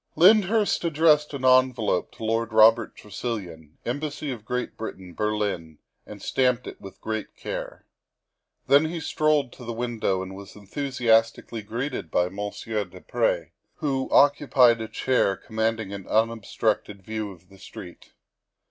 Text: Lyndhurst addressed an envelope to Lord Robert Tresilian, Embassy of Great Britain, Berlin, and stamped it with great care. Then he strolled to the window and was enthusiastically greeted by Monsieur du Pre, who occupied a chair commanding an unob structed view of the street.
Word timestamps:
Lyndhurst 0.15 0.83
addressed 0.83 1.31
an 1.35 1.45
envelope 1.45 2.11
to 2.13 2.23
Lord 2.23 2.53
Robert 2.53 2.95
Tresilian, 2.95 3.77
Embassy 3.85 4.31
of 4.31 4.45
Great 4.45 4.75
Britain, 4.75 5.13
Berlin, 5.13 5.77
and 6.07 6.23
stamped 6.23 6.65
it 6.65 6.81
with 6.81 6.99
great 6.99 7.35
care. 7.37 7.85
Then 8.65 8.85
he 8.85 8.99
strolled 8.99 9.53
to 9.53 9.63
the 9.63 9.71
window 9.73 10.23
and 10.23 10.35
was 10.35 10.55
enthusiastically 10.55 11.61
greeted 11.61 12.09
by 12.09 12.29
Monsieur 12.29 12.83
du 12.83 12.99
Pre, 12.99 13.51
who 13.75 14.09
occupied 14.09 14.81
a 14.81 14.87
chair 14.87 15.37
commanding 15.37 15.93
an 15.93 16.05
unob 16.05 16.45
structed 16.45 17.03
view 17.03 17.31
of 17.31 17.49
the 17.49 17.59
street. 17.59 18.13